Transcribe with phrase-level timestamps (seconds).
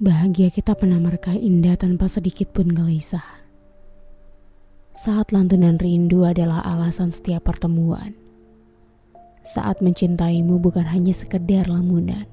[0.00, 3.44] Bahagia kita pernah merekah indah tanpa sedikit pun gelisah.
[4.96, 8.16] Saat lantunan rindu adalah alasan setiap pertemuan.
[9.44, 12.24] Saat mencintaimu bukan hanya sekedar lamunan.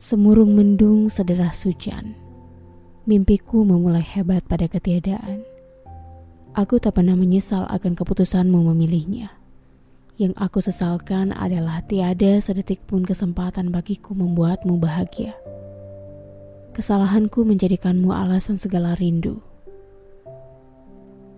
[0.00, 2.16] Semurung mendung sederah hujan.
[3.04, 5.44] Mimpiku memulai hebat pada ketiadaan.
[6.56, 9.28] Aku tak pernah menyesal akan keputusanmu memilihnya.
[10.16, 15.36] Yang aku sesalkan adalah tiada sedetik pun kesempatan bagiku membuatmu bahagia.
[16.72, 19.44] Kesalahanku menjadikanmu alasan segala rindu.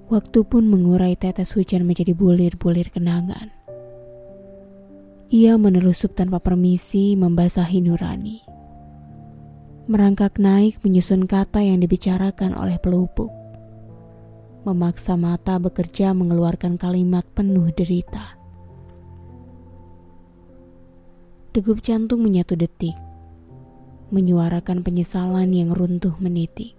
[0.06, 3.50] Waktu pun mengurai tetes hujan menjadi bulir-bulir kenangan.
[5.34, 8.46] Ia menelusup tanpa permisi membasahi nurani.
[9.90, 13.34] Merangkak naik menyusun kata yang dibicarakan oleh pelupuk.
[14.62, 18.38] Memaksa mata bekerja mengeluarkan kalimat penuh derita.
[21.50, 22.94] Degup jantung menyatu detik
[24.14, 26.78] menyuarakan penyesalan yang runtuh meniti.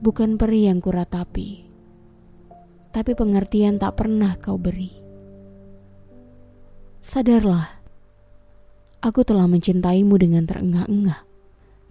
[0.00, 1.48] Bukan peri yang kuratapi,
[2.96, 4.96] tapi pengertian tak pernah kau beri.
[7.04, 7.68] Sadarlah,
[9.04, 11.20] aku telah mencintaimu dengan terengah-engah,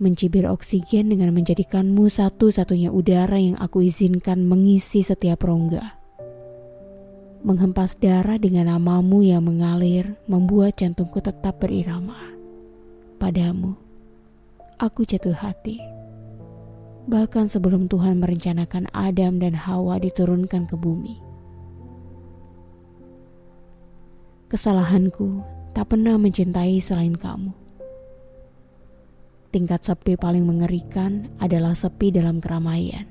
[0.01, 6.01] mencibir oksigen dengan menjadikanmu satu-satunya udara yang aku izinkan mengisi setiap rongga.
[7.45, 12.34] Menghempas darah dengan namamu yang mengalir membuat jantungku tetap berirama
[13.25, 13.73] padamu,
[14.77, 15.81] aku jatuh hati.
[17.09, 21.17] Bahkan sebelum Tuhan merencanakan Adam dan Hawa diturunkan ke bumi.
[24.45, 25.41] Kesalahanku
[25.73, 27.49] tak pernah mencintai selain kamu.
[29.49, 33.09] Tingkat sepi paling mengerikan adalah sepi dalam keramaian.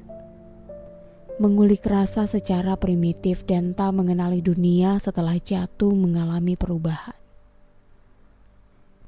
[1.43, 7.24] Mengulik rasa secara primitif dan tak mengenali dunia setelah jatuh mengalami perubahan.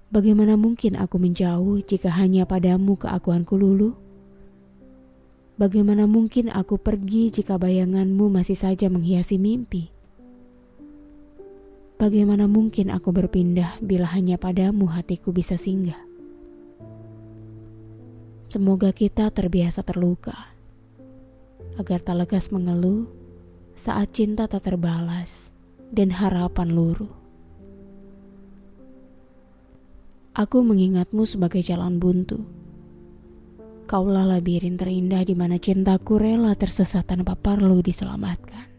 [0.06, 3.98] Bagaimana mungkin aku menjauh jika hanya padamu keakuanku lulu?
[5.58, 9.90] Bagaimana mungkin aku pergi jika bayanganmu masih saja menghiasi mimpi?
[11.98, 15.98] Bagaimana mungkin aku berpindah bila hanya padamu hatiku bisa singgah?
[18.46, 20.54] Semoga kita terbiasa terluka,
[21.82, 23.10] agar tak legas mengeluh
[23.74, 25.50] saat cinta tak terbalas
[25.90, 27.25] dan harapan luruh.
[30.36, 32.44] Aku mengingatmu sebagai jalan buntu.
[33.88, 38.75] Kaulah labirin terindah di mana cintaku rela tersesat tanpa perlu diselamatkan.